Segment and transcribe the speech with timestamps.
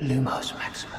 [0.00, 0.98] Lumos Maximum.